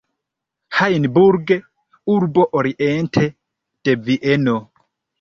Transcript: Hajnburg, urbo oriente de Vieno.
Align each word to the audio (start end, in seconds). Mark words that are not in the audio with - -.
Hajnburg, 0.77 1.53
urbo 2.15 2.49
oriente 2.63 3.29
de 3.85 3.99
Vieno. 4.11 4.61